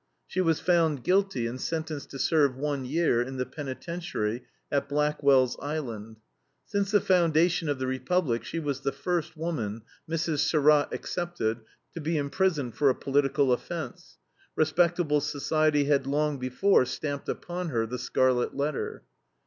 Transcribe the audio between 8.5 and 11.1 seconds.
was the first woman Mrs. Surratt